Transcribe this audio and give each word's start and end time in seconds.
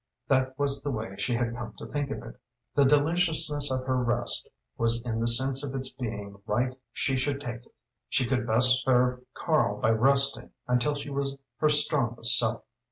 that 0.27 0.57
was 0.57 0.81
the 0.81 0.89
way 0.89 1.15
she 1.15 1.35
had 1.35 1.53
come 1.53 1.73
to 1.73 1.85
think 1.85 2.09
of 2.09 2.23
it. 2.23 2.33
The 2.73 2.85
deliciousness 2.85 3.69
of 3.71 3.83
her 3.85 4.03
rest 4.03 4.49
was 4.75 4.99
in 5.03 5.19
the 5.19 5.27
sense 5.27 5.63
of 5.63 5.75
its 5.75 5.93
being 5.93 6.41
right 6.47 6.75
she 6.91 7.15
should 7.15 7.39
take 7.39 7.67
it; 7.67 7.75
she 8.09 8.25
could 8.25 8.47
best 8.47 8.83
serve 8.83 9.21
Karl 9.35 9.79
by 9.79 9.91
resting 9.91 10.49
until 10.67 10.95
she 10.95 11.11
was 11.11 11.37
her 11.57 11.69
strongest 11.69 12.39
self. 12.39 12.63